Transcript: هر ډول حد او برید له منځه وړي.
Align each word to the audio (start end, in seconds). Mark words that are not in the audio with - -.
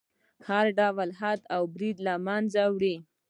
هر 0.47 0.65
ډول 0.79 1.09
حد 1.19 1.39
او 1.55 1.63
برید 1.73 1.97
له 2.07 2.13
منځه 2.27 2.61
وړي. 2.75 2.95